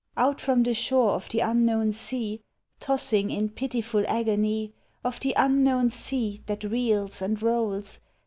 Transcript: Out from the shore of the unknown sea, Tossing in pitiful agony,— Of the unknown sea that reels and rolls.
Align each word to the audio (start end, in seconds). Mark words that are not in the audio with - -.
Out 0.17 0.41
from 0.41 0.63
the 0.63 0.73
shore 0.73 1.11
of 1.11 1.29
the 1.29 1.41
unknown 1.41 1.91
sea, 1.91 2.41
Tossing 2.79 3.29
in 3.29 3.49
pitiful 3.49 4.03
agony,— 4.07 4.73
Of 5.03 5.19
the 5.19 5.35
unknown 5.37 5.91
sea 5.91 6.41
that 6.47 6.63
reels 6.63 7.21
and 7.21 7.39
rolls. 7.39 7.99